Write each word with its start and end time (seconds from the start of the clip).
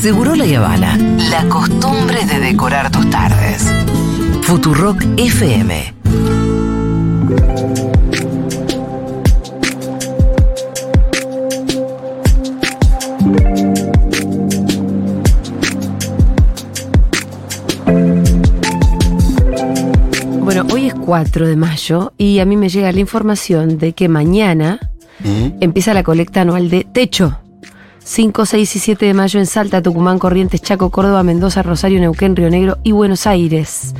Seguro 0.00 0.36
la 0.36 0.44
Habana, 0.44 0.96
la 1.30 1.48
costumbre 1.48 2.24
de 2.26 2.38
decorar 2.38 2.90
tus 2.90 3.10
tardes. 3.10 3.64
Futurock 4.42 5.02
FM. 5.16 5.94
Bueno, 20.40 20.64
hoy 20.72 20.86
es 20.86 20.94
4 20.94 21.48
de 21.48 21.56
mayo 21.56 22.12
y 22.16 22.38
a 22.38 22.44
mí 22.44 22.56
me 22.56 22.68
llega 22.68 22.92
la 22.92 23.00
información 23.00 23.78
de 23.78 23.92
que 23.92 24.08
mañana 24.08 24.78
empieza 25.60 25.94
la 25.94 26.04
colecta 26.04 26.42
anual 26.42 26.70
de 26.70 26.84
techo. 26.84 27.40
5, 28.08 28.46
6 28.46 28.76
y 28.76 28.78
7 28.78 29.04
de 29.06 29.14
mayo 29.14 29.40
en 29.40 29.46
Salta, 29.46 29.82
Tucumán, 29.82 30.20
Corrientes, 30.20 30.62
Chaco, 30.62 30.90
Córdoba, 30.90 31.24
Mendoza, 31.24 31.64
Rosario, 31.64 31.98
Neuquén, 31.98 32.36
Río 32.36 32.48
Negro 32.48 32.78
y 32.84 32.92
Buenos 32.92 33.26
Aires. 33.26 33.94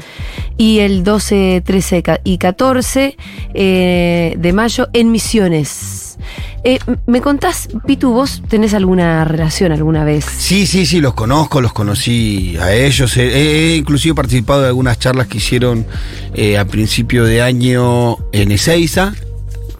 Y 0.56 0.78
el 0.78 1.02
12, 1.02 1.60
13 1.66 2.02
ca- 2.04 2.20
y 2.22 2.38
14 2.38 3.16
eh, 3.52 4.34
de 4.38 4.52
mayo 4.52 4.86
en 4.92 5.10
Misiones. 5.10 6.18
Eh, 6.62 6.78
¿Me 7.06 7.20
contás, 7.20 7.68
Pitu, 7.84 8.12
vos 8.12 8.42
tenés 8.48 8.74
alguna 8.74 9.24
relación 9.24 9.72
alguna 9.72 10.04
vez? 10.04 10.24
Sí, 10.24 10.66
sí, 10.68 10.86
sí, 10.86 11.00
los 11.00 11.14
conozco, 11.14 11.60
los 11.60 11.72
conocí 11.72 12.56
a 12.60 12.72
ellos. 12.74 13.16
He, 13.16 13.72
he 13.72 13.76
inclusive 13.76 14.14
participado 14.14 14.62
de 14.62 14.68
algunas 14.68 15.00
charlas 15.00 15.26
que 15.26 15.38
hicieron 15.38 15.84
eh, 16.32 16.58
a 16.58 16.64
principio 16.64 17.24
de 17.24 17.42
año 17.42 18.18
en 18.32 18.52
Ezeiza. 18.52 19.14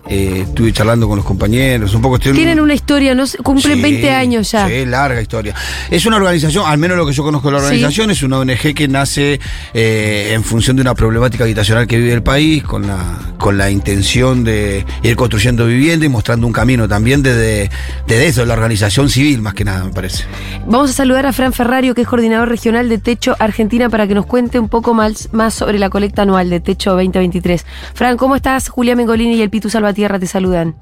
Eh, 0.09 0.45
estuve 0.47 0.73
charlando 0.73 1.09
con 1.09 1.17
los 1.17 1.25
compañeros, 1.27 1.95
un 1.95 2.03
poco... 2.03 2.19
Tienen 2.19 2.61
una 2.61 2.75
historia, 2.75 3.15
no 3.15 3.25
cumplen 3.43 3.77
Sí, 3.77 3.83
20 3.83 4.11
años 4.11 4.51
ya. 4.53 4.69
Sí, 4.69 4.85
larga 4.87 5.21
historia. 5.21 5.55
Es 5.91 6.07
una 6.07 6.17
organización, 6.17 6.65
al 6.67 6.79
menos 6.79 6.97
lo 6.97 7.07
que 7.07 7.13
yo 7.13 7.23
conozco 7.25 7.49
de 7.49 7.55
la 7.55 7.61
Sí. 7.61 7.67
organización, 7.67 8.11
es 8.11 8.23
una 8.23 8.39
ONG 8.39 8.75
que 8.75 8.87
nace 8.89 9.41
eh, 9.75 10.31
en 10.33 10.45
función 10.45 10.77
de 10.77 10.83
una 10.83 10.95
problemática 10.95 11.45
habitacional 11.45 11.87
que 11.87 11.97
vive 11.99 12.13
el 12.13 12.23
país, 12.23 12.63
con 12.63 12.87
la, 12.87 12.99
con 13.39 13.59
la 13.59 13.71
intención 13.71 14.45
de 14.45 14.85
ir 15.03 15.17
construyendo 15.17 15.67
vivienda 15.67 16.07
y 16.07 16.09
mostrando 16.09 16.47
un 16.47 16.53
camino 16.53 16.87
también 16.89 17.23
desde, 17.23 17.69
desde 18.07 18.27
eso, 18.29 18.45
la 18.45 18.55
organización 18.55 19.09
civil, 19.11 19.43
más 19.43 19.55
que 19.55 19.65
nada, 19.65 19.85
me 19.85 19.91
parece. 19.93 20.25
Vamos 20.67 20.91
a 20.91 20.93
saludar 20.93 21.27
a 21.27 21.33
Fran 21.33 21.53
Ferrario, 21.53 21.95
que 21.95 22.03
es 22.03 22.09
coordinador 22.09 22.49
regional 22.49 22.89
de 22.89 22.99
Techo 22.99 23.35
Argentina, 23.39 23.89
para 23.91 24.07
que 24.07 24.15
nos 24.15 24.27
cuente 24.27 24.59
un 24.61 24.69
poco 24.69 24.95
más, 24.95 25.31
más 25.33 25.55
sobre 25.55 25.79
la 25.79 25.91
colecta 25.91 26.23
anual 26.23 26.49
de 26.51 26.61
Techo 26.61 26.93
2023. 26.93 27.65
Fran, 27.95 28.17
¿cómo 28.17 28.37
estás? 28.37 28.69
Julián 28.69 28.97
Mengolini 28.99 29.35
y 29.37 29.43
el 29.43 29.51
Pitu 29.51 29.69
Salvatierra 29.97 30.19
te 30.19 30.27
saludan. 30.27 30.77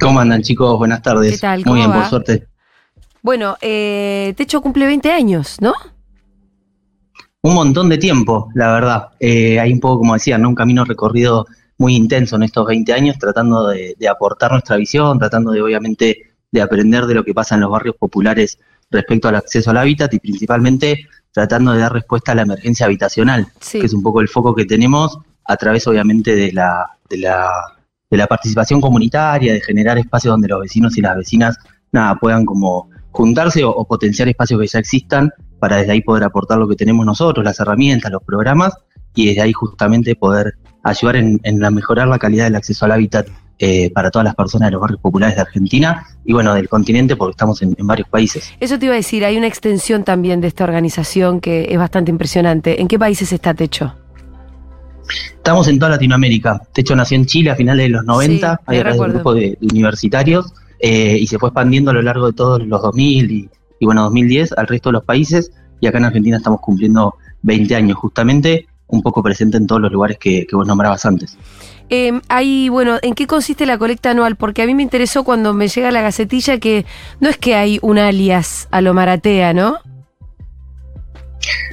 ¿Cómo 0.00 0.18
andan 0.18 0.42
chicos? 0.42 0.76
Buenas 0.78 1.00
tardes. 1.00 1.34
¿Qué 1.34 1.38
tal? 1.38 1.62
¿Cómo 1.62 1.76
Muy 1.76 1.82
bien, 1.82 1.90
va? 1.92 2.00
por 2.00 2.10
suerte. 2.10 2.48
Bueno, 3.22 3.56
eh, 3.60 4.34
Techo 4.36 4.60
cumple 4.60 4.84
20 4.86 5.12
años, 5.12 5.58
¿no? 5.60 5.72
Un 7.42 7.54
montón 7.54 7.88
de 7.88 7.98
tiempo, 7.98 8.50
la 8.56 8.72
verdad. 8.72 9.08
Eh, 9.20 9.60
hay 9.60 9.72
un 9.72 9.78
poco, 9.78 9.98
como 9.98 10.14
decía, 10.14 10.38
¿no? 10.38 10.48
un 10.48 10.56
camino 10.56 10.84
recorrido 10.84 11.46
muy 11.78 11.94
intenso 11.94 12.34
en 12.34 12.42
estos 12.42 12.66
20 12.66 12.92
años, 12.92 13.16
tratando 13.16 13.68
de, 13.68 13.94
de 13.96 14.08
aportar 14.08 14.50
nuestra 14.50 14.74
visión, 14.76 15.16
tratando 15.20 15.52
de, 15.52 15.62
obviamente, 15.62 16.32
de 16.50 16.60
aprender 16.60 17.06
de 17.06 17.14
lo 17.14 17.22
que 17.24 17.32
pasa 17.32 17.54
en 17.54 17.60
los 17.60 17.70
barrios 17.70 17.94
populares 17.96 18.58
respecto 18.90 19.28
al 19.28 19.36
acceso 19.36 19.70
al 19.70 19.76
hábitat 19.76 20.12
y 20.14 20.18
principalmente 20.18 21.06
tratando 21.30 21.72
de 21.74 21.78
dar 21.78 21.92
respuesta 21.92 22.32
a 22.32 22.34
la 22.34 22.42
emergencia 22.42 22.86
habitacional, 22.86 23.46
Sí. 23.60 23.78
que 23.78 23.86
es 23.86 23.92
un 23.92 24.02
poco 24.02 24.20
el 24.20 24.26
foco 24.28 24.52
que 24.52 24.64
tenemos 24.64 25.16
a 25.44 25.56
través, 25.56 25.86
obviamente, 25.86 26.34
de 26.34 26.52
la, 26.52 26.97
de 27.08 27.18
la, 27.18 27.50
de 28.10 28.16
la 28.16 28.26
participación 28.26 28.80
comunitaria, 28.80 29.52
de 29.52 29.60
generar 29.60 29.98
espacios 29.98 30.32
donde 30.32 30.48
los 30.48 30.60
vecinos 30.60 30.96
y 30.96 31.00
las 31.00 31.16
vecinas 31.16 31.58
nada, 31.92 32.16
puedan 32.16 32.44
como 32.44 32.90
juntarse 33.10 33.64
o, 33.64 33.84
potenciar 33.84 34.28
espacios 34.28 34.60
que 34.60 34.66
ya 34.66 34.78
existan 34.78 35.30
para 35.58 35.76
desde 35.76 35.92
ahí 35.92 36.02
poder 36.02 36.24
aportar 36.24 36.58
lo 36.58 36.68
que 36.68 36.76
tenemos 36.76 37.04
nosotros, 37.04 37.44
las 37.44 37.58
herramientas, 37.58 38.12
los 38.12 38.22
programas, 38.22 38.74
y 39.14 39.26
desde 39.26 39.40
ahí 39.42 39.52
justamente 39.52 40.14
poder 40.14 40.54
ayudar 40.84 41.16
en, 41.16 41.40
en 41.42 41.60
la 41.60 41.70
mejorar 41.70 42.06
la 42.06 42.18
calidad 42.18 42.44
del 42.44 42.54
acceso 42.54 42.84
al 42.84 42.92
hábitat 42.92 43.26
eh, 43.58 43.90
para 43.90 44.12
todas 44.12 44.24
las 44.24 44.36
personas 44.36 44.68
de 44.68 44.72
los 44.72 44.80
barrios 44.80 45.00
populares 45.00 45.34
de 45.34 45.42
Argentina 45.42 46.06
y 46.24 46.32
bueno, 46.32 46.54
del 46.54 46.68
continente 46.68 47.16
porque 47.16 47.32
estamos 47.32 47.60
en, 47.60 47.74
en 47.76 47.86
varios 47.88 48.08
países. 48.08 48.52
Eso 48.60 48.78
te 48.78 48.84
iba 48.84 48.94
a 48.94 48.96
decir, 48.96 49.24
hay 49.24 49.36
una 49.36 49.48
extensión 49.48 50.04
también 50.04 50.40
de 50.40 50.46
esta 50.46 50.62
organización 50.62 51.40
que 51.40 51.66
es 51.68 51.76
bastante 51.76 52.12
impresionante. 52.12 52.80
¿En 52.80 52.86
qué 52.86 53.00
países 53.00 53.32
está 53.32 53.54
Techo? 53.54 53.94
Estamos 55.08 55.68
en 55.68 55.78
toda 55.78 55.92
Latinoamérica. 55.92 56.60
Techo 56.72 56.94
nació 56.94 57.16
en 57.16 57.26
Chile 57.26 57.50
a 57.50 57.56
finales 57.56 57.86
de 57.86 57.90
los 57.90 58.04
90, 58.04 58.56
Sí, 58.56 58.62
hay 58.66 58.82
de 58.82 59.00
un 59.00 59.12
grupo 59.12 59.34
de, 59.34 59.56
de 59.60 59.66
universitarios, 59.70 60.52
eh, 60.80 61.16
y 61.18 61.26
se 61.26 61.38
fue 61.38 61.48
expandiendo 61.48 61.90
a 61.90 61.94
lo 61.94 62.02
largo 62.02 62.26
de 62.26 62.32
todos 62.32 62.64
los 62.64 62.82
2000 62.82 63.30
y, 63.30 63.48
y 63.80 63.86
bueno, 63.86 64.02
2010 64.04 64.52
al 64.52 64.66
resto 64.66 64.90
de 64.90 64.94
los 64.94 65.04
países, 65.04 65.50
y 65.80 65.86
acá 65.86 65.98
en 65.98 66.04
Argentina 66.04 66.36
estamos 66.36 66.60
cumpliendo 66.60 67.14
20 67.42 67.74
años 67.74 67.96
justamente, 67.96 68.66
un 68.88 69.02
poco 69.02 69.22
presente 69.22 69.56
en 69.56 69.66
todos 69.66 69.80
los 69.80 69.92
lugares 69.92 70.18
que, 70.18 70.46
que 70.46 70.56
vos 70.56 70.66
nombrabas 70.66 71.04
antes. 71.04 71.36
Eh, 71.90 72.20
hay, 72.28 72.68
bueno, 72.68 72.98
¿en 73.00 73.14
qué 73.14 73.26
consiste 73.26 73.64
la 73.64 73.78
colecta 73.78 74.10
anual? 74.10 74.36
Porque 74.36 74.62
a 74.62 74.66
mí 74.66 74.74
me 74.74 74.82
interesó 74.82 75.24
cuando 75.24 75.54
me 75.54 75.68
llega 75.68 75.90
la 75.90 76.02
gacetilla 76.02 76.58
que 76.58 76.84
no 77.20 77.28
es 77.28 77.38
que 77.38 77.54
hay 77.54 77.78
un 77.82 77.98
alias 77.98 78.68
a 78.70 78.80
lo 78.80 78.92
maratea, 78.92 79.54
¿no? 79.54 79.78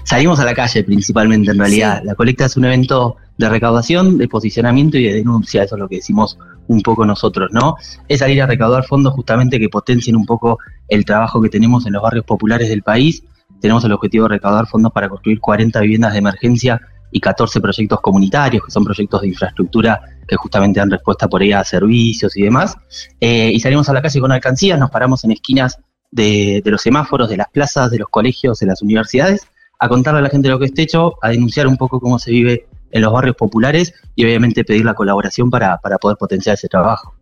Salimos 0.03 0.39
a 0.39 0.45
la 0.45 0.53
calle 0.53 0.83
principalmente 0.83 1.51
en 1.51 1.57
realidad. 1.57 1.99
Sí. 2.01 2.07
La 2.07 2.15
colecta 2.15 2.45
es 2.45 2.55
un 2.55 2.65
evento 2.65 3.17
de 3.37 3.49
recaudación, 3.49 4.17
de 4.17 4.27
posicionamiento 4.27 4.97
y 4.97 5.05
de 5.05 5.15
denuncia, 5.15 5.63
eso 5.63 5.75
es 5.75 5.79
lo 5.79 5.89
que 5.89 5.97
decimos 5.97 6.37
un 6.67 6.81
poco 6.81 7.05
nosotros, 7.05 7.49
¿no? 7.51 7.75
Es 8.07 8.19
salir 8.19 8.41
a 8.41 8.45
recaudar 8.45 8.85
fondos 8.85 9.13
justamente 9.13 9.59
que 9.59 9.69
potencien 9.69 10.15
un 10.15 10.25
poco 10.25 10.59
el 10.87 11.05
trabajo 11.05 11.41
que 11.41 11.49
tenemos 11.49 11.85
en 11.85 11.93
los 11.93 12.01
barrios 12.01 12.25
populares 12.25 12.69
del 12.69 12.81
país. 12.81 13.23
Tenemos 13.59 13.83
el 13.83 13.91
objetivo 13.91 14.25
de 14.25 14.35
recaudar 14.35 14.67
fondos 14.67 14.91
para 14.91 15.09
construir 15.09 15.39
40 15.39 15.79
viviendas 15.81 16.13
de 16.13 16.19
emergencia 16.19 16.81
y 17.11 17.19
14 17.19 17.61
proyectos 17.61 18.01
comunitarios, 18.01 18.65
que 18.65 18.71
son 18.71 18.83
proyectos 18.83 19.21
de 19.21 19.27
infraestructura 19.27 20.01
que 20.27 20.35
justamente 20.35 20.79
dan 20.79 20.89
respuesta 20.89 21.27
por 21.27 21.41
ahí 21.41 21.51
a 21.51 21.63
servicios 21.63 22.35
y 22.35 22.43
demás. 22.43 22.75
Eh, 23.19 23.51
y 23.53 23.59
salimos 23.59 23.87
a 23.89 23.93
la 23.93 24.01
calle 24.01 24.19
con 24.19 24.31
alcancías, 24.31 24.79
nos 24.79 24.89
paramos 24.89 25.23
en 25.23 25.31
esquinas 25.31 25.77
de, 26.11 26.61
de 26.63 26.71
los 26.71 26.81
semáforos, 26.81 27.29
de 27.29 27.37
las 27.37 27.49
plazas, 27.49 27.91
de 27.91 27.99
los 27.99 28.09
colegios, 28.09 28.59
de 28.59 28.65
las 28.65 28.81
universidades, 28.81 29.47
a 29.79 29.87
contarle 29.87 30.19
a 30.19 30.23
la 30.23 30.29
gente 30.29 30.49
lo 30.49 30.57
que 30.57 30.65
es 30.65 30.73
techo, 30.73 31.15
a 31.21 31.29
denunciar 31.29 31.67
un 31.67 31.77
poco 31.77 31.99
cómo 31.99 32.17
se 32.17 32.31
vive 32.31 32.67
en 32.95 33.01
los 33.01 33.11
barrios 33.11 33.35
populares 33.35 33.93
y 34.15 34.23
obviamente 34.23 34.63
pedir 34.63 34.85
la 34.85 34.93
colaboración 34.93 35.51
para, 35.51 35.77
para 35.79 35.97
poder 35.97 36.15
potenciar 36.17 36.53
ese 36.53 36.69
trabajo. 36.69 37.13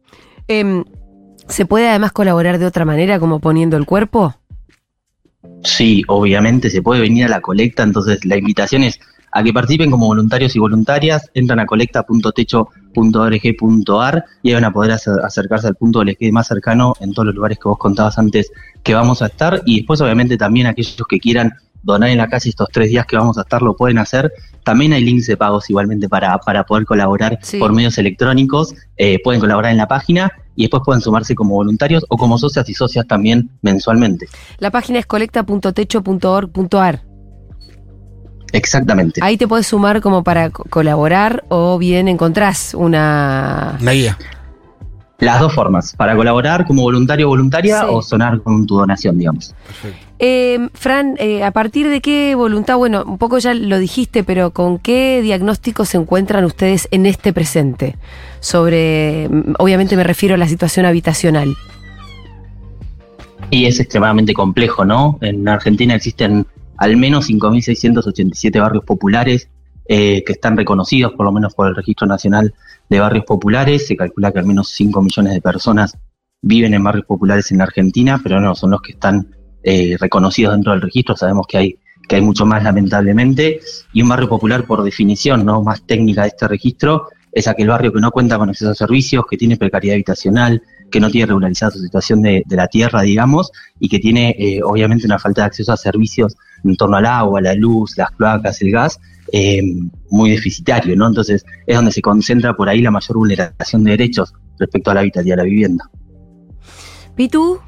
Em, 0.47 0.83
¿Se 1.47 1.65
puede 1.65 1.89
además 1.89 2.11
colaborar 2.11 2.59
de 2.59 2.67
otra 2.67 2.85
manera, 2.85 3.19
como 3.19 3.39
poniendo 3.39 3.75
el 3.75 3.87
cuerpo? 3.87 4.35
Sí, 5.63 6.03
obviamente 6.07 6.69
se 6.69 6.83
puede 6.83 7.01
venir 7.01 7.25
a 7.25 7.29
la 7.29 7.41
colecta, 7.41 7.81
entonces 7.81 8.23
la 8.23 8.37
invitación 8.37 8.83
es 8.83 8.99
a 9.31 9.41
que 9.43 9.51
participen 9.51 9.89
como 9.89 10.05
voluntarios 10.05 10.55
y 10.55 10.59
voluntarias, 10.59 11.27
entran 11.33 11.59
a 11.59 11.65
colecta.techo.org.ar 11.65 14.25
y 14.43 14.49
ahí 14.49 14.53
van 14.53 14.65
a 14.65 14.71
poder 14.71 14.91
acer- 14.91 15.25
acercarse 15.25 15.65
al 15.67 15.75
punto 15.75 15.99
que 16.01 16.05
les 16.05 16.17
quede 16.19 16.31
más 16.31 16.45
cercano 16.47 16.93
en 16.99 17.13
todos 17.13 17.25
los 17.25 17.33
lugares 17.35 17.57
que 17.57 17.67
vos 17.67 17.79
contabas 17.79 18.19
antes 18.19 18.51
que 18.83 18.93
vamos 18.93 19.23
a 19.23 19.25
estar 19.25 19.63
y 19.65 19.77
después 19.77 19.99
obviamente 20.01 20.37
también 20.37 20.67
aquellos 20.67 20.95
que 21.09 21.19
quieran 21.19 21.53
donar 21.83 22.09
en 22.09 22.17
la 22.17 22.27
calle 22.27 22.49
estos 22.49 22.67
tres 22.71 22.89
días 22.89 23.05
que 23.05 23.15
vamos 23.17 23.37
a 23.37 23.41
estar 23.41 23.61
lo 23.61 23.75
pueden 23.75 23.97
hacer. 23.99 24.31
También 24.63 24.93
hay 24.93 25.03
links 25.03 25.27
de 25.27 25.37
pagos 25.37 25.69
igualmente 25.69 26.07
para, 26.09 26.37
para 26.39 26.63
poder 26.65 26.85
colaborar 26.85 27.37
Sí. 27.41 27.59
por 27.59 27.71
medios 27.73 27.97
electrónicos, 27.97 28.73
Eh, 28.97 29.19
pueden 29.23 29.41
colaborar 29.41 29.71
en 29.71 29.77
la 29.77 29.87
página 29.87 30.31
y 30.55 30.63
después 30.63 30.83
pueden 30.85 31.01
sumarse 31.01 31.35
como 31.35 31.55
voluntarios 31.55 32.05
o 32.09 32.15
como 32.17 32.37
socias 32.37 32.67
y 32.69 32.73
socias 32.73 33.05
también 33.07 33.49
mensualmente. 33.61 34.27
La 34.59 34.71
página 34.71 34.99
es 34.99 35.05
colecta.techo.org.ar. 35.05 37.03
Exactamente. 38.51 39.19
Ahí 39.23 39.35
te 39.35 39.47
puedes 39.47 39.65
sumar 39.67 39.99
como 40.01 40.23
para 40.23 40.51
co- 40.51 40.63
colaborar 40.69 41.43
o 41.49 41.77
bien 41.79 42.07
encontrás 42.07 42.73
una... 42.75 43.77
Una 43.81 43.91
guía. 43.91 44.17
Las 45.19 45.39
dos 45.39 45.53
formas, 45.53 45.95
para 45.95 46.15
colaborar 46.15 46.65
como 46.65 46.81
voluntario 46.83 47.27
o 47.27 47.29
voluntaria 47.29 47.79
Sí. 47.81 47.85
o 47.89 48.01
sonar 48.01 48.41
con 48.43 48.65
tu 48.67 48.75
donación, 48.77 49.17
digamos. 49.17 49.55
Eh, 50.25 50.69
Fran, 50.73 51.17
eh, 51.19 51.43
¿a 51.43 51.51
partir 51.51 51.89
de 51.89 51.99
qué 51.99 52.33
voluntad? 52.35 52.77
Bueno, 52.77 53.03
un 53.05 53.17
poco 53.17 53.39
ya 53.39 53.53
lo 53.53 53.77
dijiste, 53.77 54.23
pero 54.23 54.51
¿con 54.51 54.79
qué 54.79 55.21
diagnóstico 55.21 55.83
se 55.83 55.97
encuentran 55.97 56.45
ustedes 56.45 56.87
en 56.91 57.05
este 57.05 57.33
presente? 57.33 57.97
Sobre, 58.39 59.27
mm, 59.27 59.55
obviamente 59.59 59.97
me 59.97 60.05
refiero 60.05 60.35
a 60.35 60.37
la 60.37 60.47
situación 60.47 60.85
habitacional. 60.85 61.53
Y 63.49 63.65
es 63.65 63.81
extremadamente 63.81 64.33
complejo, 64.33 64.85
¿no? 64.85 65.19
En 65.19 65.45
Argentina 65.49 65.93
existen 65.93 66.47
al 66.77 66.95
menos 66.95 67.29
5.687 67.29 68.61
barrios 68.61 68.85
populares 68.85 69.49
eh, 69.89 70.23
que 70.25 70.31
están 70.31 70.55
reconocidos, 70.55 71.11
por 71.15 71.25
lo 71.25 71.33
menos 71.33 71.53
por 71.53 71.67
el 71.67 71.75
Registro 71.75 72.07
Nacional 72.07 72.53
de 72.89 72.99
Barrios 73.01 73.25
Populares. 73.25 73.87
Se 73.87 73.97
calcula 73.97 74.31
que 74.31 74.39
al 74.39 74.45
menos 74.45 74.69
5 74.69 75.01
millones 75.01 75.33
de 75.33 75.41
personas 75.41 75.97
viven 76.41 76.73
en 76.73 76.81
barrios 76.81 77.05
populares 77.07 77.51
en 77.51 77.57
la 77.57 77.65
Argentina, 77.65 78.21
pero 78.23 78.39
no, 78.39 78.55
son 78.55 78.71
los 78.71 78.81
que 78.81 78.93
están 78.93 79.27
eh, 79.63 79.95
reconocidos 79.99 80.53
dentro 80.53 80.71
del 80.73 80.81
registro. 80.81 81.15
Sabemos 81.15 81.47
que 81.47 81.57
hay, 81.57 81.75
que 82.07 82.15
hay 82.17 82.21
mucho 82.21 82.45
más, 82.45 82.63
lamentablemente. 82.63 83.59
Y 83.93 84.01
un 84.01 84.09
barrio 84.09 84.29
popular, 84.29 84.65
por 84.65 84.83
definición, 84.83 85.45
¿no? 85.45 85.61
Más 85.61 85.81
técnica 85.83 86.23
de 86.23 86.29
este 86.29 86.47
registro, 86.47 87.07
es 87.31 87.47
aquel 87.47 87.67
barrio 87.67 87.91
que 87.91 87.99
no 87.99 88.11
cuenta 88.11 88.37
con 88.37 88.49
acceso 88.49 88.71
a 88.71 88.75
servicios, 88.75 89.25
que 89.29 89.37
tiene 89.37 89.57
precariedad 89.57 89.95
habitacional, 89.95 90.61
que 90.91 90.99
no 90.99 91.09
tiene 91.09 91.25
regularizada 91.25 91.71
su 91.71 91.79
situación 91.79 92.21
de, 92.21 92.43
la 92.49 92.67
tierra, 92.67 93.01
digamos, 93.01 93.51
y 93.79 93.89
que 93.89 93.97
tiene 93.97 94.35
eh, 94.37 94.61
obviamente 94.63 95.07
una 95.07 95.17
falta 95.17 95.41
de 95.41 95.47
acceso 95.47 95.73
a 95.73 95.77
servicios 95.77 96.35
en 96.63 96.75
torno 96.77 96.97
al 96.97 97.07
agua, 97.07 97.41
la 97.41 97.55
luz, 97.55 97.97
las 97.97 98.11
cloacas, 98.11 98.61
el 98.61 98.71
gas, 98.71 98.99
eh, 99.31 99.63
muy 100.11 100.29
deficitario, 100.29 100.95
¿no? 100.95 101.07
Entonces 101.07 101.43
es 101.65 101.75
donde 101.75 101.91
se 101.91 102.01
concentra 102.01 102.53
por 102.53 102.69
ahí 102.69 102.81
la 102.81 102.91
mayor 102.91 103.17
vulneración 103.17 103.83
de 103.83 103.91
derechos 103.91 104.31
respecto 104.59 104.91
al 104.91 104.99
hábitat 104.99 105.25
y 105.25 105.31
a 105.31 105.35
la 105.35 105.43
vivienda. 105.43 105.89
¿Pitu? 107.15 107.59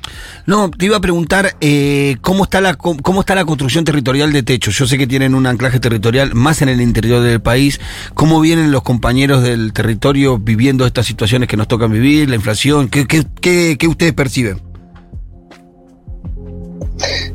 No, 0.48 0.72
te 0.72 0.88
iba 0.88 0.98
a 0.98 1.02
preguntar 1.02 1.56
eh, 1.62 2.18
cómo, 2.22 2.46
está 2.46 2.62
la, 2.62 2.74
cómo 2.76 3.20
está 3.20 3.36
la 3.36 3.46
construcción 3.46 3.86
territorial 3.86 4.34
de 4.34 4.42
techo. 4.42 4.72
Yo 4.72 4.88
sé 4.88 4.98
que 4.98 5.06
tienen 5.06 5.36
un 5.36 5.46
anclaje 5.46 5.80
territorial 5.80 6.34
más 6.34 6.64
en 6.64 6.70
el 6.70 6.82
interior 6.82 7.22
del 7.22 7.42
país. 7.42 7.80
¿Cómo 8.16 8.42
vienen 8.42 8.72
los 8.72 8.82
compañeros 8.82 9.44
del 9.44 9.72
territorio 9.72 10.40
viviendo 10.40 10.86
estas 10.88 11.06
situaciones 11.06 11.48
que 11.48 11.58
nos 11.58 11.68
tocan 11.68 11.92
vivir, 11.92 12.28
la 12.28 12.36
inflación? 12.36 12.90
¿Qué, 12.90 13.06
qué, 13.06 13.88
ustedes 13.88 14.14
perciben? 14.14 14.60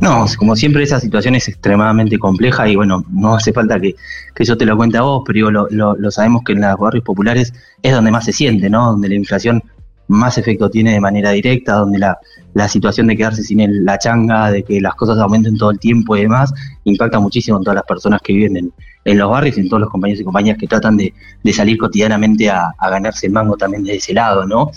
No, 0.01 0.25
como 0.37 0.56
siempre 0.56 0.83
esa 0.83 0.99
situación 0.99 1.37
es 1.37 1.47
extremadamente 1.47 2.19
compleja 2.19 2.67
y 2.69 2.75
bueno, 2.75 3.05
no 3.11 3.37
hace 3.37 3.53
falta 3.53 3.79
que, 3.79 3.95
yo 4.43 4.56
te 4.56 4.65
lo 4.65 4.77
cuente 4.77 4.97
a 4.99 5.03
vos, 5.03 5.23
pero 5.25 5.51
lo, 5.51 5.69
lo, 5.69 6.11
sabemos 6.11 6.43
que 6.45 6.53
en 6.53 6.63
los 6.63 6.79
barrios 6.79 7.05
populares 7.05 7.53
es 7.83 7.93
donde 7.93 8.11
más 8.11 8.25
se 8.25 8.33
siente, 8.33 8.71
¿no? 8.71 8.93
Donde 8.93 9.11
la 9.11 9.15
inflación 9.15 9.63
más 10.11 10.39
efecto 10.39 10.69
tiene 10.69 10.93
de 10.93 11.01
manera 11.01 11.31
directa, 11.31 11.75
donde 11.75 11.99
la, 11.99 12.19
la 12.55 12.69
situación 12.69 13.07
de 13.07 13.17
quedarse 13.17 13.43
sin 13.43 13.85
la 13.85 13.99
changa, 13.99 14.51
de 14.51 14.62
que 14.62 14.81
las 14.81 14.95
cosas 14.95 15.19
aumenten 15.19 15.57
todo 15.57 15.71
el 15.71 15.79
tiempo 15.79 16.17
y 16.17 16.23
demás, 16.23 16.53
impacta 16.85 17.21
muchísimo 17.21 17.59
en 17.59 17.65
todas 17.65 17.77
las 17.77 17.85
personas 17.85 18.21
que 18.21 18.33
viven 18.33 18.57
en, 18.57 18.73
en 19.05 19.19
los 19.19 19.31
barrios 19.31 19.57
y 19.57 19.61
en 19.61 19.69
todos 19.69 19.81
los 19.83 19.91
compañeros 19.91 20.21
y 20.21 20.25
compañeras 20.25 20.59
que 20.59 20.67
tratan 20.67 20.97
de, 20.97 21.15
de 21.43 21.53
salir 21.53 21.79
cotidianamente 21.79 22.51
a, 22.51 22.73
a, 22.77 22.91
ganarse 22.91 23.27
el 23.27 23.33
mango 23.33 23.57
también 23.57 23.85
de 23.85 23.97
ese 23.97 24.12
lado, 24.12 24.47
¿no? 24.47 24.71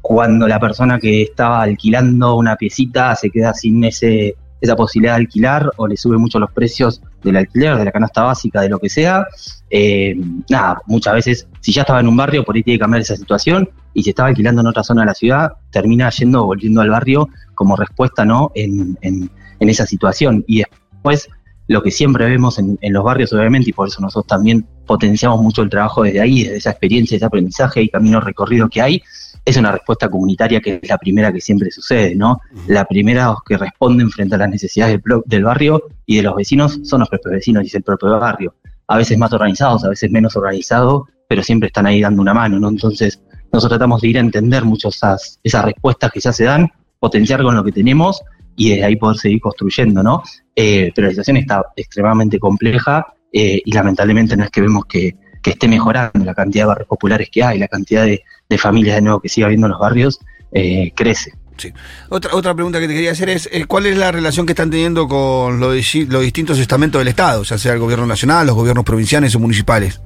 Cuando 0.00 0.46
la 0.46 0.60
persona 0.60 0.98
que 0.98 1.22
estaba 1.22 1.62
alquilando 1.62 2.36
una 2.36 2.56
piecita 2.56 3.14
se 3.16 3.30
queda 3.30 3.54
sin 3.54 3.82
ese 3.84 4.36
esa 4.60 4.76
posibilidad 4.76 5.14
de 5.14 5.22
alquilar 5.22 5.70
o 5.76 5.86
le 5.86 5.96
sube 5.96 6.16
mucho 6.16 6.38
los 6.38 6.50
precios 6.50 7.02
del 7.22 7.36
alquiler, 7.36 7.76
de 7.76 7.84
la 7.84 7.92
canasta 7.92 8.22
básica, 8.22 8.60
de 8.60 8.68
lo 8.68 8.78
que 8.78 8.88
sea. 8.88 9.26
Eh, 9.70 10.14
nada, 10.48 10.80
muchas 10.86 11.14
veces, 11.14 11.48
si 11.60 11.72
ya 11.72 11.82
estaba 11.82 12.00
en 12.00 12.08
un 12.08 12.16
barrio, 12.16 12.44
por 12.44 12.56
ahí 12.56 12.62
tiene 12.62 12.78
que 12.78 12.82
cambiar 12.82 13.02
esa 13.02 13.16
situación 13.16 13.68
y 13.92 14.02
si 14.02 14.10
estaba 14.10 14.28
alquilando 14.28 14.60
en 14.60 14.68
otra 14.68 14.84
zona 14.84 15.02
de 15.02 15.06
la 15.06 15.14
ciudad, 15.14 15.52
termina 15.70 16.10
yendo 16.10 16.42
o 16.42 16.46
volviendo 16.46 16.80
al 16.80 16.90
barrio 16.90 17.28
como 17.54 17.76
respuesta 17.76 18.24
¿no? 18.24 18.52
en, 18.54 18.98
en, 19.02 19.30
esa 19.60 19.86
situación. 19.86 20.44
Y 20.46 20.58
después, 20.58 21.28
lo 21.68 21.82
que 21.82 21.90
siempre 21.90 22.26
vemos 22.26 22.58
en, 22.58 22.78
en, 22.80 22.92
los 22.92 23.02
barrios, 23.02 23.32
obviamente, 23.32 23.70
y 23.70 23.72
por 23.72 23.88
eso 23.88 24.00
nosotros 24.00 24.28
también 24.28 24.66
potenciamos 24.86 25.40
mucho 25.42 25.62
el 25.62 25.70
trabajo 25.70 26.02
desde 26.02 26.20
ahí, 26.20 26.44
desde 26.44 26.58
esa 26.58 26.70
experiencia, 26.70 27.16
ese 27.16 27.24
aprendizaje 27.24 27.82
y 27.82 27.88
camino 27.88 28.20
recorrido 28.20 28.68
que 28.68 28.82
hay, 28.82 29.02
es 29.46 29.56
una 29.56 29.70
respuesta 29.70 30.08
comunitaria 30.08 30.60
que 30.60 30.80
es 30.82 30.88
la 30.88 30.98
primera 30.98 31.32
que 31.32 31.40
siempre 31.40 31.70
sucede, 31.70 32.16
¿no? 32.16 32.40
La 32.66 32.84
primera 32.84 33.32
que 33.46 33.56
responden 33.56 34.10
frente 34.10 34.34
a 34.34 34.38
las 34.38 34.50
necesidades 34.50 35.00
del, 35.02 35.22
del 35.24 35.44
barrio 35.44 35.84
y 36.04 36.16
de 36.16 36.24
los 36.24 36.34
vecinos 36.34 36.80
son 36.82 37.00
los 37.00 37.08
propios 37.08 37.34
vecinos 37.34 37.62
y 37.62 37.68
es 37.68 37.74
el 37.76 37.84
propio 37.84 38.18
barrio. 38.18 38.56
A 38.88 38.96
veces 38.96 39.16
más 39.16 39.32
organizados, 39.32 39.84
a 39.84 39.88
veces 39.88 40.10
menos 40.10 40.34
organizados, 40.36 41.04
pero 41.28 41.44
siempre 41.44 41.68
están 41.68 41.86
ahí 41.86 42.00
dando 42.00 42.22
una 42.22 42.34
mano, 42.34 42.58
¿no? 42.58 42.68
Entonces, 42.68 43.22
nosotros 43.52 43.78
tratamos 43.78 44.00
de 44.00 44.08
ir 44.08 44.16
a 44.16 44.20
entender 44.20 44.64
mucho 44.64 44.88
esas, 44.88 45.38
esas 45.44 45.64
respuestas 45.64 46.10
que 46.10 46.18
ya 46.18 46.32
se 46.32 46.42
dan, 46.42 46.68
potenciar 46.98 47.40
con 47.44 47.54
lo 47.54 47.62
que 47.62 47.70
tenemos 47.70 48.20
y 48.56 48.70
desde 48.70 48.84
ahí 48.84 48.96
poder 48.96 49.16
seguir 49.16 49.40
construyendo, 49.40 50.02
¿no? 50.02 50.24
Eh, 50.56 50.90
pero 50.92 51.06
la 51.06 51.12
situación 51.12 51.36
está 51.36 51.62
extremadamente 51.76 52.40
compleja 52.40 53.06
eh, 53.32 53.62
y 53.64 53.72
lamentablemente 53.72 54.36
no 54.36 54.42
es 54.42 54.50
que 54.50 54.60
vemos 54.60 54.86
que, 54.86 55.14
que 55.46 55.52
esté 55.52 55.68
mejorando 55.68 56.24
la 56.24 56.34
cantidad 56.34 56.64
de 56.64 56.66
barrios 56.66 56.88
populares 56.88 57.28
que 57.30 57.44
hay, 57.44 57.60
la 57.60 57.68
cantidad 57.68 58.04
de, 58.04 58.24
familias 58.58 58.96
de 58.96 59.02
nuevo 59.02 59.20
que 59.20 59.28
sigue 59.28 59.44
habiendo 59.44 59.68
en 59.68 59.70
los 59.70 59.80
barrios, 59.80 60.18
eh, 60.50 60.90
crece. 60.92 61.34
Sí. 61.56 61.72
Otra, 62.08 62.34
otra 62.34 62.52
pregunta 62.52 62.80
que 62.80 62.88
te 62.88 62.94
quería 62.94 63.12
hacer 63.12 63.28
es, 63.28 63.48
eh, 63.52 63.64
¿cuál 63.64 63.86
es 63.86 63.96
la 63.96 64.10
relación 64.10 64.44
que 64.44 64.54
están 64.54 64.70
teniendo 64.70 65.06
con 65.06 65.60
los, 65.60 65.72
distintos 65.72 66.58
estamentos 66.58 66.98
del 66.98 67.06
Estado, 67.06 67.44
ya 67.44 67.58
sea 67.58 67.74
el 67.74 67.78
gobierno 67.78 68.06
nacional, 68.06 68.44
los 68.48 68.56
gobiernos 68.56 68.84
provinciales 68.84 69.36
o 69.36 69.38
municipales? 69.38 70.00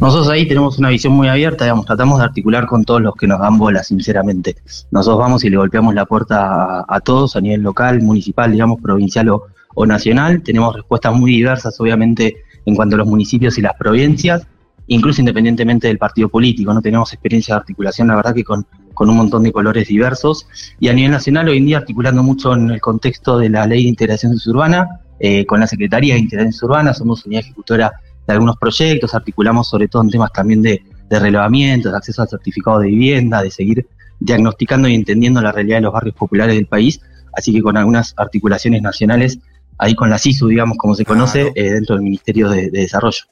Nosotros 0.00 0.30
ahí 0.30 0.48
tenemos 0.48 0.78
una 0.78 0.88
visión 0.88 1.12
muy 1.12 1.28
abierta, 1.28 1.64
digamos, 1.64 1.84
tratamos 1.84 2.18
de 2.18 2.24
articular 2.24 2.64
con 2.66 2.84
todos 2.84 3.02
los 3.02 3.14
que 3.14 3.26
nos 3.26 3.40
dan 3.40 3.58
bola, 3.58 3.84
sinceramente. 3.84 4.56
Nosotros 4.90 5.18
vamos 5.18 5.44
y 5.44 5.50
le 5.50 5.58
golpeamos 5.58 5.94
la 5.94 6.06
puerta 6.06 6.86
a, 6.88 7.00
todos 7.00 7.36
a 7.36 7.42
nivel 7.42 7.60
local, 7.60 8.00
municipal, 8.00 8.50
digamos, 8.50 8.80
provincial 8.80 9.28
o, 9.28 9.48
o 9.74 9.84
nacional. 9.84 10.42
Tenemos 10.42 10.74
respuestas 10.74 11.14
muy 11.14 11.32
diversas, 11.32 11.78
obviamente, 11.78 12.44
en 12.70 12.76
cuanto 12.76 12.96
a 12.96 12.98
los 12.98 13.06
municipios 13.06 13.58
y 13.58 13.62
las 13.62 13.74
provincias, 13.74 14.46
incluso 14.86 15.20
independientemente 15.20 15.88
del 15.88 15.98
partido 15.98 16.28
político. 16.28 16.72
No 16.72 16.80
tenemos 16.80 17.12
experiencia 17.12 17.54
de 17.54 17.60
articulación, 17.60 18.08
la 18.08 18.16
verdad 18.16 18.34
que 18.34 18.44
con, 18.44 18.66
un 18.98 19.16
montón 19.16 19.42
de 19.42 19.52
colores 19.52 19.88
diversos. 19.88 20.46
Y 20.78 20.88
a 20.88 20.92
nivel 20.92 21.10
nacional, 21.10 21.48
hoy 21.48 21.56
en 21.56 21.66
día 21.66 21.78
articulando 21.78 22.22
mucho 22.22 22.54
en 22.54 22.70
el 22.70 22.80
contexto 22.80 23.38
de 23.38 23.48
la 23.48 23.66
Ley 23.66 23.84
de 23.84 23.88
Integración 23.88 24.36
Urbana, 24.46 25.00
eh, 25.18 25.46
con 25.46 25.60
la 25.60 25.66
Secretaría 25.66 26.14
de 26.14 26.20
Integración 26.20 26.70
Urbana, 26.70 26.92
somos 26.92 27.24
unidad 27.24 27.42
ejecutora 27.42 27.92
de 28.26 28.32
algunos 28.32 28.56
proyectos, 28.56 29.14
articulamos 29.14 29.68
sobre 29.68 29.88
todo 29.88 30.02
en 30.02 30.10
temas 30.10 30.32
también 30.32 30.60
de, 30.60 30.82
de 31.08 31.18
relevamiento, 31.18 31.90
de 31.90 31.96
acceso 31.96 32.22
al 32.22 32.28
certificado 32.28 32.78
de 32.80 32.88
vivienda, 32.88 33.42
de 33.42 33.50
seguir 33.50 33.86
diagnosticando 34.20 34.86
y 34.86 34.94
entendiendo 34.94 35.40
la 35.40 35.50
realidad 35.50 35.78
de 35.78 35.82
los 35.82 35.92
barrios 35.92 36.14
populares 36.14 36.54
del 36.54 36.66
país, 36.66 37.00
así 37.32 37.52
que 37.52 37.62
con 37.62 37.76
algunas 37.76 38.12
articulaciones 38.16 38.82
nacionales 38.82 39.38
ahí 39.80 39.94
con 39.94 40.10
la 40.10 40.18
CISU, 40.18 40.48
digamos, 40.48 40.76
como 40.76 40.94
se 40.94 41.04
conoce, 41.04 41.52
eh, 41.54 41.72
dentro 41.72 41.94
del 41.96 42.04
Ministerio 42.04 42.50
de, 42.50 42.70
Desarrollo. 42.70 43.22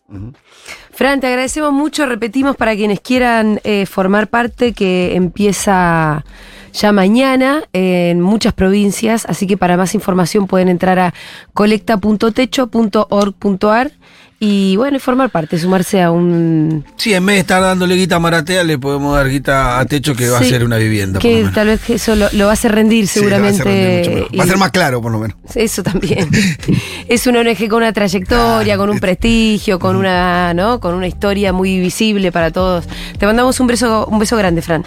Fran, 0.91 1.21
te 1.21 1.29
agradecemos 1.29 1.73
mucho. 1.73 2.07
Repetimos 2.07 2.57
para 2.57 2.75
quienes 2.75 3.01
quieran 3.01 3.61
eh, 3.65 3.85
formar 3.87 4.29
parte 4.29 4.73
que 4.73 5.15
empieza 5.15 6.25
ya 6.73 6.93
mañana 6.93 7.65
en 7.73 8.21
muchas 8.21 8.53
provincias, 8.53 9.25
así 9.27 9.47
que 9.47 9.57
para 9.57 9.77
más 9.77 9.95
información 9.95 10.47
pueden 10.47 10.69
entrar 10.69 10.99
a 10.99 11.15
colecta.techo.org.ar 11.55 13.93
y 14.41 14.77
bueno, 14.77 14.99
y 14.99 15.01
formar 15.01 15.31
parte, 15.31 15.59
sumarse 15.59 16.01
a 16.01 16.13
un... 16.13 16.85
Sí, 16.97 17.13
en 17.13 17.27
vez 17.27 17.37
de 17.37 17.41
estar 17.41 17.61
dándole 17.61 17.97
guita 17.97 18.17
a 18.17 18.19
Maratea, 18.21 18.63
le 18.63 18.79
podemos 18.79 19.17
dar 19.17 19.29
guita 19.29 19.81
a 19.81 19.85
Techo 19.85 20.15
que 20.15 20.29
va 20.29 20.39
a 20.39 20.45
ser 20.45 20.63
una 20.63 20.77
vivienda. 20.77 21.19
Que 21.19 21.45
tal 21.53 21.67
vez 21.67 21.91
eso 21.91 22.15
lo, 22.15 22.45
va 22.45 22.51
a 22.51 22.53
hacer 22.53 22.73
rendir 22.73 23.09
seguramente. 23.09 24.29
va, 24.39 24.45
a 24.45 24.47
ser 24.47 24.57
más 24.57 24.71
claro, 24.71 25.03
por 25.03 25.11
lo 25.11 25.19
menos. 25.19 25.37
Eso 25.57 25.83
también. 25.83 26.29
es 27.09 27.27
una 27.27 27.41
ONG 27.41 27.69
con 27.69 27.79
una 27.79 27.93
trayectoria, 27.93 28.77
con 28.77 28.91
un 28.91 29.01
prestigio, 29.01 29.81
con 29.81 29.97
una, 29.97 30.55
¿no? 30.55 30.79
Con 30.79 30.95
una 30.95 31.09
historia 31.09 31.53
muy 31.53 31.81
visible 31.81 32.31
para 32.31 32.53
todos. 32.53 32.85
Te 33.19 33.27
mandamos 33.27 33.59
un 33.59 33.67
beso, 33.67 34.07
un 34.07 34.21
beso 34.21 34.37
grande, 34.37 34.63
Fran. 34.63 34.85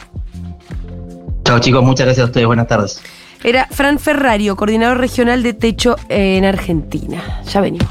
Chao 1.44 1.60
chicos, 1.60 1.84
muchas 1.84 2.06
gracias 2.06 2.24
a 2.24 2.28
ustedes, 2.28 2.48
buenas 2.48 2.68
tardes. 2.68 3.02
Era 3.44 3.68
Fran 3.70 4.00
Ferrario, 4.00 4.56
coordinador 4.56 5.00
regional 5.00 5.44
de 5.44 5.54
Techo 5.54 5.98
en 6.08 6.46
Argentina. 6.46 7.42
Ya 7.52 7.60
venimos. 7.60 7.90